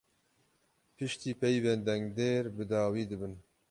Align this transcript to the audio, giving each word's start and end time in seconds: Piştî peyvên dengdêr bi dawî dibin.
Piştî 0.95 1.31
peyvên 1.41 1.79
dengdêr 1.87 2.43
bi 2.55 2.63
dawî 2.71 3.03
dibin. 3.11 3.33